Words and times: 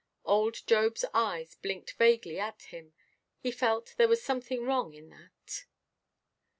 Old 0.25 0.55
Jobʼs 0.55 1.05
eyes 1.13 1.53
blinked 1.53 1.91
vaguely 1.91 2.39
at 2.39 2.63
him: 2.63 2.91
he 3.37 3.51
felt 3.51 3.93
there 3.97 4.07
was 4.07 4.19
something 4.23 4.65
wrong 4.65 4.95
in 4.95 5.09
that. 5.09 5.65